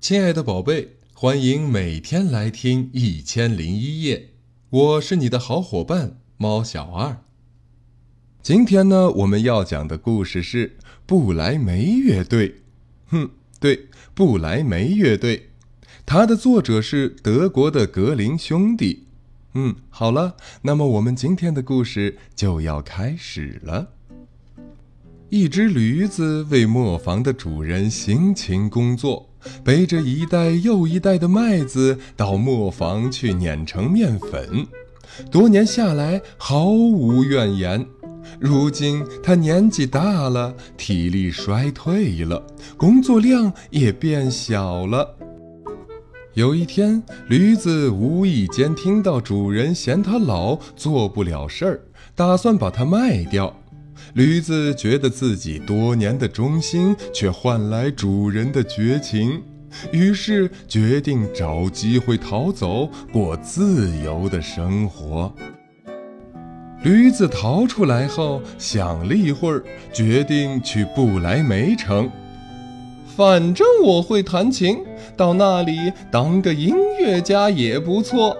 [0.00, 4.16] 亲爱的宝贝，欢迎每天来听《一千零一夜》，
[4.70, 7.18] 我是你的好伙伴猫小二。
[8.42, 12.62] 今天呢，我们要讲的故事是布莱梅乐队。
[13.08, 13.28] 哼，
[13.60, 15.50] 对，布莱梅乐队，
[16.06, 19.04] 它的作者是德国的格林兄弟。
[19.52, 23.90] 嗯，好了，那么我们今天的故事就要开始了。
[25.28, 29.29] 一只驴子为磨坊的主人辛勤工作，
[29.64, 34.66] 背着一袋又一袋的麦子到磨坊去碾成面粉。
[35.30, 37.84] 多年下来，毫无怨言。
[38.38, 42.42] 如今他年纪大了，体力衰退了，
[42.76, 45.16] 工作量也变小了。
[46.34, 51.80] 有一天，驴子无意间听到主人嫌他老，做不了事儿，
[52.14, 53.59] 打算把它卖掉。
[54.14, 59.42] 驴子觉得自己多年的忠心，却换来主人的绝情，
[59.92, 65.32] 于是决定找机会逃走，过自由的生活。
[66.82, 69.62] 驴子逃出来后，想了一会儿，
[69.92, 72.10] 决定去不来梅城。
[73.16, 74.78] 反正我会弹琴，
[75.16, 78.36] 到那里当个音乐家也不错。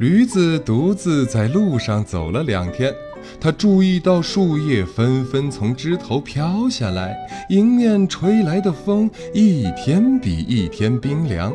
[0.00, 2.92] 驴子独自在路上走了两天。
[3.40, 7.16] 他注意到树叶纷纷从枝头飘下来，
[7.48, 11.52] 迎面吹来的风一天比一天冰凉。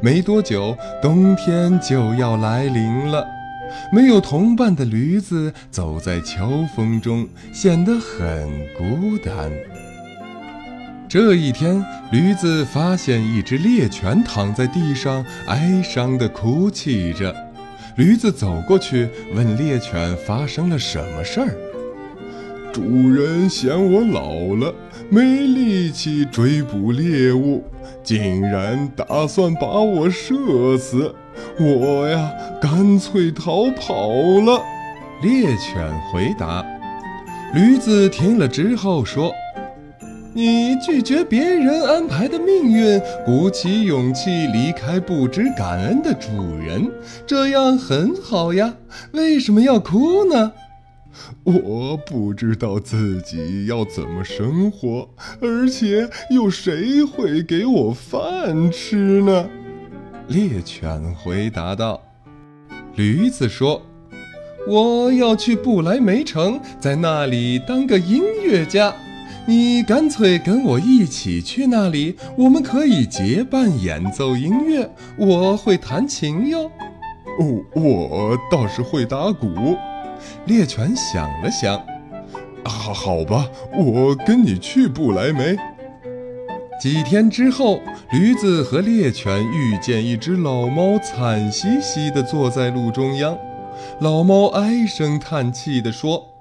[0.00, 3.26] 没多久，冬天就要来临了。
[3.92, 8.48] 没有同伴的驴子走在秋风中，显得很
[8.78, 9.50] 孤单。
[11.08, 17.34] 这一天，驴子发现一只猎犬躺在地上，哀伤地哭泣着。
[17.96, 21.54] 驴子走过去问猎犬：“发生了什么事儿？”
[22.74, 24.74] 主人嫌我老了，
[25.08, 27.62] 没力气追捕猎物，
[28.02, 31.14] 竟然打算把我射死。
[31.60, 34.08] 我呀，干脆逃跑
[34.44, 34.60] 了。
[35.22, 36.66] 猎犬回答。
[37.54, 39.30] 驴子听了之后说。
[40.36, 46.28] 你拒绝别人安排的命运，鼓起勇气离开不知感恩的主
[46.58, 46.90] 人，
[47.24, 48.74] 这样很好呀。
[49.12, 50.52] 为什么要哭呢？
[51.44, 55.08] 我不知道自己要怎么生活，
[55.40, 59.48] 而且有谁会给我饭吃呢？
[60.26, 62.02] 猎犬回答道。
[62.96, 63.82] 驴子说
[64.66, 68.92] ：“我要去不来梅城，在那里当个音乐家。”
[69.46, 74.90] 你干脆跟我一起去那里，我们可以结伴演奏音乐。
[75.18, 76.70] 我会弹琴哟。
[77.38, 79.76] 哦，我倒是会打鼓。
[80.46, 81.76] 猎犬想了想，
[82.64, 83.46] 啊，好吧，
[83.76, 85.54] 我跟你去不来梅。
[86.80, 87.82] 几天之后，
[88.12, 93.36] 驴子和猎犬遇见一只老猫，惨兮兮地坐在路中央。
[94.00, 96.33] 老猫唉声叹气地说。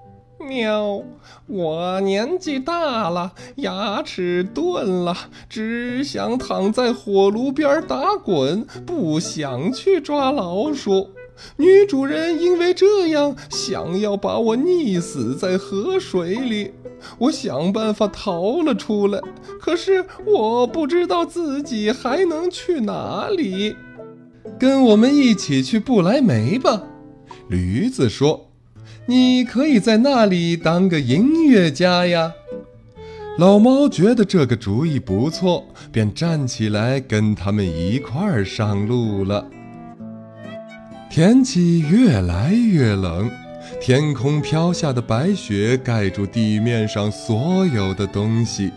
[0.54, 1.02] 喵！
[1.48, 5.16] 我年纪大了，牙齿钝了，
[5.50, 11.10] 只想躺在火炉边打滚，不想去抓老鼠。
[11.58, 16.72] 女主人因为这样想要把我溺死在河水里，
[17.18, 19.20] 我想办法逃了出来，
[19.60, 23.76] 可是我不知道自己还能去哪里。
[24.60, 26.84] 跟我们一起去不来梅吧，
[27.50, 28.53] 驴子说。
[29.06, 32.32] 你可以在那里当个音乐家呀！
[33.38, 39.46] 老猫觉得这个主意不错，便站起来跟他们一块儿上路了。
[41.10, 43.30] 天气越来越冷，
[43.82, 48.72] 天空飘下的白雪盖住地面上所有的东西，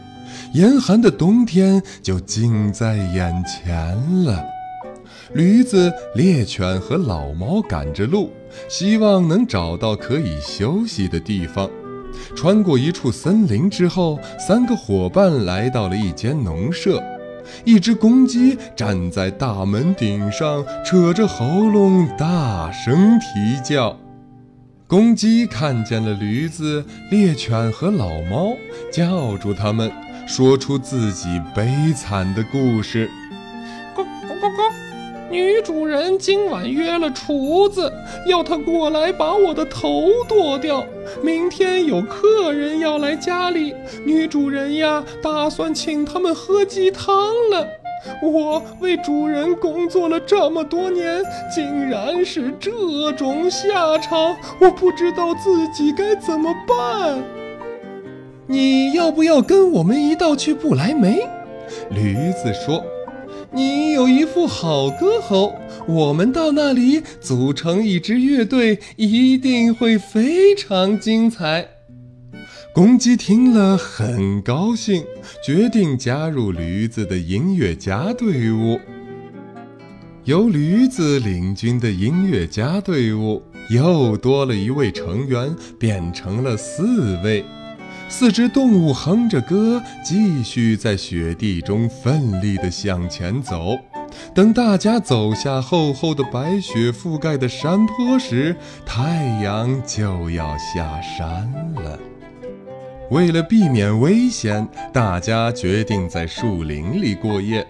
[0.53, 4.45] 严寒的冬天就近在眼前了。
[5.35, 8.31] 驴子、猎犬和老猫赶着路，
[8.69, 11.71] 希望能找到可以休息的地方。
[12.35, 17.03] 穿过一处森林之后，三个伙伴来到了一间农舍。
[17.65, 23.97] 一只公鸡站在大门顶上，扯着喉咙大声啼叫。
[24.89, 28.57] 公鸡看见了驴子、猎犬和老猫，
[28.91, 29.91] 叫住它们，
[30.27, 33.11] 说出自己悲惨的故事。
[35.29, 37.93] 女主人今晚约了厨子，
[38.27, 40.85] 要他过来把我的头剁掉。
[41.21, 43.75] 明天有客人要来家里，
[44.05, 47.67] 女主人呀，打算请他们喝鸡汤了。
[48.23, 51.21] 我为主人工作了这么多年，
[51.53, 57.21] 竟然是这种下场，我不知道自己该怎么办。
[58.47, 61.27] 你要不要跟我们一道去不来梅？
[61.91, 62.81] 驴子说。
[63.57, 65.55] 你有一副好歌喉，
[65.89, 71.67] 我们到那里组成一支乐队，一定会非常精彩。”
[72.75, 75.03] 公鸡听了很高兴，
[75.43, 78.79] 决定加入驴子的音乐家队伍。
[80.25, 87.43] 由驴子领军的音乐家队伍又多了一位成员，变成了四位。
[88.09, 93.77] 四只动物哼着歌，继续在雪地中奋力地向前走。
[94.33, 98.57] 等大家走下厚厚的白雪覆盖的山坡时，
[98.87, 101.99] 太阳就要下山了。
[103.11, 107.67] 为了避免危险，大家决定在树林里过夜。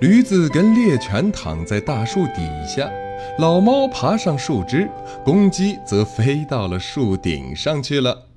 [0.00, 2.88] 驴子跟猎犬躺在大树底下，
[3.38, 4.88] 老猫爬上树枝，
[5.24, 8.27] 公鸡则飞到了树顶上去了。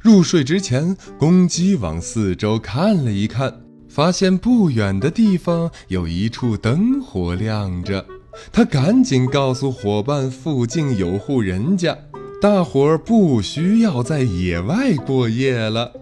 [0.00, 8.04] 入睡之前，公鸡往四周看了一看，发现不远的地方有一处灯火亮着。
[8.52, 11.96] 它赶紧告诉伙伴，附近有户人家。
[12.40, 15.92] 大伙儿不需要在野外过夜了。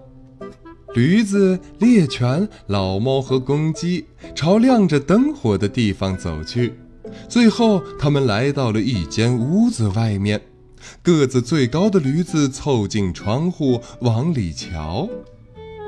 [0.94, 6.74] 驴子、猎犬、老猫和公鸡朝亮着灯火的地方走去。
[7.28, 10.40] 最后，他们来到了一间屋子外面。
[11.02, 15.08] 个子最高的驴子凑近窗户往里瞧：“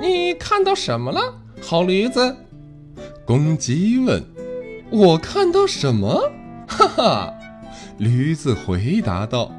[0.00, 1.20] 你看到什么了，
[1.60, 2.36] 好驴子？”
[3.24, 4.22] 公鸡问。
[4.90, 6.30] “我看到什么？”
[6.68, 7.34] 哈哈。
[7.98, 9.52] 驴子回答道：“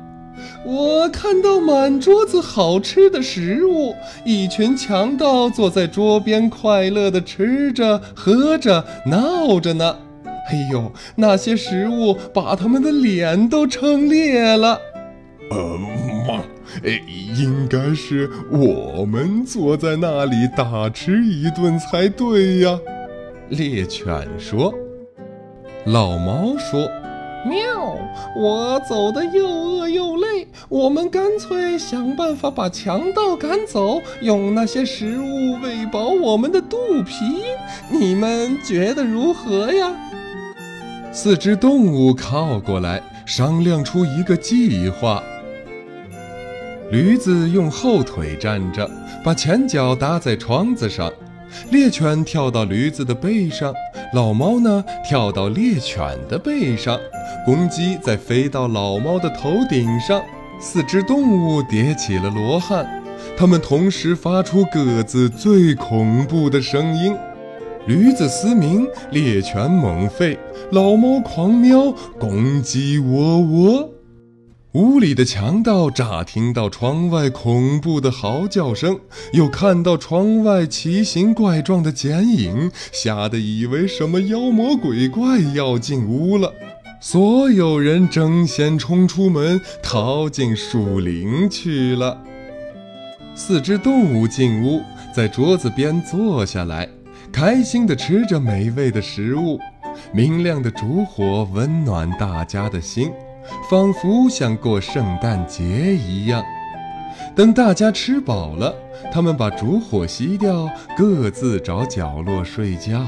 [0.65, 3.95] 我看到满桌子好吃的食物，
[4.25, 9.97] 一群强盗坐在桌边，快乐地吃着、喝着、闹着呢。
[10.25, 14.79] 哎呦，那些食物把他们的脸都撑裂了。”
[15.51, 15.77] 呃，
[16.27, 16.41] 妈，
[16.83, 17.01] 哎，
[17.37, 22.79] 应该是我们坐在那里大吃一顿才对呀。
[23.49, 24.73] 猎犬说。
[25.85, 26.89] 老猫说。
[27.47, 27.95] 喵！
[28.35, 36.75] 我走的又饿又累，我们干脆想办法把强盗赶走，用那些食物喂饱我们的肚
[37.05, 37.43] 皮。
[37.91, 39.95] 你们觉得如何呀？
[41.11, 45.21] 四只动物靠过来，商量出一个计划。
[46.95, 48.89] 驴子用后腿站着，
[49.21, 51.11] 把前脚搭在窗子上。
[51.69, 53.73] 猎犬跳到驴子的背上，
[54.13, 56.97] 老猫呢跳到猎犬的背上，
[57.45, 60.23] 公鸡再飞到老猫的头顶上。
[60.57, 62.87] 四只动物叠起了罗汉，
[63.35, 67.13] 它们同时发出各自最恐怖的声音：
[67.87, 70.37] 驴子嘶鸣，猎犬猛吠，
[70.71, 73.94] 老猫狂喵，公鸡喔喔。
[74.75, 78.99] 屋里的强盗乍听到窗外恐怖的嚎叫声，
[79.31, 86.53] 又看到窗外奇形怪状的剪影，吓得以为什么妖魔鬼怪要进屋了。
[86.99, 92.21] 所有人争先冲出门，逃进树林去了。
[93.33, 94.81] 四只动物进屋，
[95.15, 96.85] 在桌子边坐下来，
[97.31, 99.57] 开心地吃着美味的食物。
[100.13, 103.09] 明亮的烛火温暖大家的心。
[103.69, 106.43] 仿佛像过圣诞节一样。
[107.35, 108.73] 等大家吃饱了，
[109.11, 113.05] 他们把烛火熄掉，各自找角落睡觉。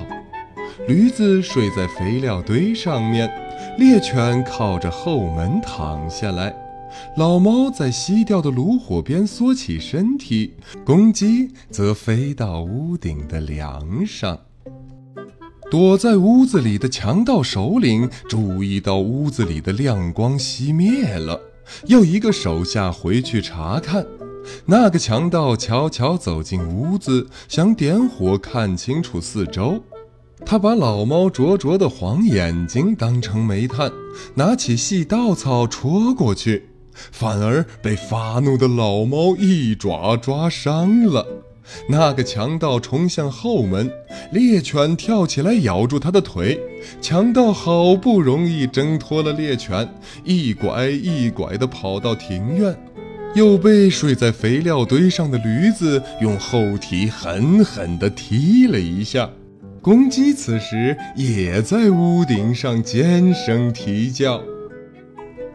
[0.88, 3.30] 驴子睡在肥料堆上面，
[3.78, 6.54] 猎犬靠着后门躺下来，
[7.16, 14.38] 老猫在熄掉的炉火边缩起身体，公鸡则飞到屋顶的梁上。
[15.70, 21.42] 躲在屋子里的强盗首领注意到屋子里的亮光熄灭了，
[21.88, 24.06] 要一个手下回去查看。
[24.66, 29.84] 那个强盗悄悄走进屋子，想点火看清楚四周。
[30.46, 33.92] 他把老猫灼灼的黄眼睛当成煤炭，
[34.36, 41.28] 拿起细稻草戳过去，反而被发怒的老猫一爪抓伤了。
[41.88, 43.92] 那个强盗冲向后门，
[44.32, 46.60] 猎犬跳起来咬住他的腿。
[47.02, 49.88] 强盗好不容易挣脱了猎犬，
[50.24, 52.76] 一拐一拐地跑到庭院，
[53.36, 59.30] 又被睡在肥料堆上的驴子用后蹄狠狠地踢了一下。
[59.82, 64.42] 公鸡此时也在屋顶上尖声啼叫。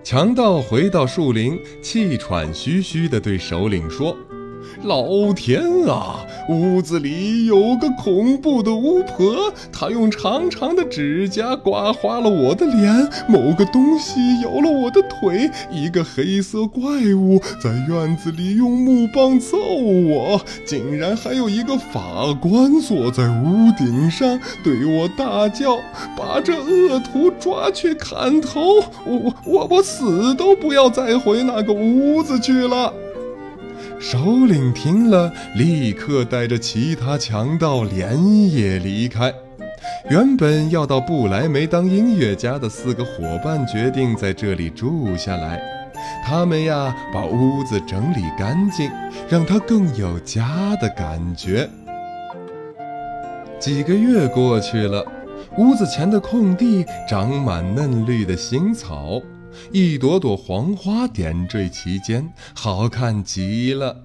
[0.03, 4.17] 强盗回到树林，气喘吁吁地对首领说。
[4.83, 6.17] 老天啊！
[6.49, 16.83] 屋子里有个恐怖的巫婆，她用长长的指甲刮花了我的脸，某个东西咬了我的腿，一个黑色怪
[17.15, 25.77] 物在院子里用木棒揍我，竟然还有一个法官坐在屋顶上对我大叫
[26.19, 32.93] ：“把这恶徒抓去砍头！”我我我死都不要再回那个屋子去了。
[34.03, 39.33] 首领听了，立刻带着其他强盗连夜离开。
[40.11, 45.63] 原本要到不来梅当音乐家的四个伙伴决定在这里住下来。
[46.27, 48.91] 他们呀，把屋子整理干净，
[49.29, 51.71] 让它更有家的感觉。
[53.61, 55.07] 几个月过去了，
[55.59, 59.23] 屋子前的空地长满嫩绿的新草。
[59.73, 64.05] 一朵朵黄花点缀其间，好看极了。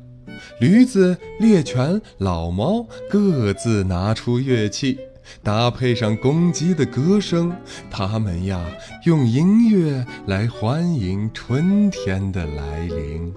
[0.59, 4.99] 驴子、猎犬、老猫各自拿出乐器，
[5.41, 7.51] 搭配上公鸡的歌声，
[7.89, 8.63] 他们呀，
[9.05, 13.33] 用音乐来欢迎春天的来临。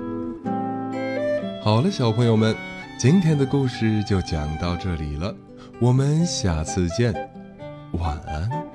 [1.63, 2.55] 好了，小朋友们，
[2.99, 5.35] 今天的故事就讲到这里了，
[5.81, 7.15] 我们下次见，
[7.93, 8.70] 晚安。